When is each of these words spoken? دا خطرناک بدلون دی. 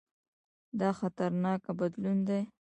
دا 0.79 0.89
خطرناک 0.99 1.63
بدلون 1.79 2.17
دی. 2.27 2.41